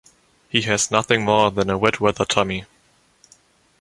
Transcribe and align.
He 0.49 0.63
has 0.63 0.89
nothing 0.89 1.23
more 1.23 1.51
than 1.51 1.69
a 1.69 1.77
wet 1.77 1.99
weather 1.99 2.25
tummy. 2.25 2.65